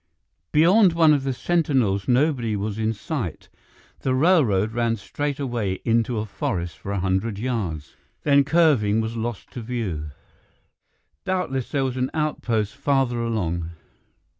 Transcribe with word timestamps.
Beyond 0.51 0.93
one 0.93 1.13
of 1.13 1.23
the 1.25 1.31
sentinels 1.31 2.07
nobody 2.07 2.55
was 2.55 2.79
in 2.79 2.91
sight; 2.91 3.49
the 3.99 4.15
railroad 4.15 4.73
ran 4.73 4.95
straight 4.95 5.39
away 5.39 5.73
into 5.85 6.17
a 6.17 6.25
forest 6.25 6.75
for 6.79 6.91
a 6.91 6.99
hundred 6.99 7.37
yards, 7.37 7.95
then, 8.23 8.43
curving, 8.43 8.99
was 8.99 9.15
lost 9.15 9.51
to 9.51 9.61
view. 9.61 10.09
Doubtless 11.23 11.69
there 11.69 11.85
was 11.85 11.97
an 11.97 12.09
outpost 12.15 12.75
farther 12.75 13.21
along. 13.21 13.73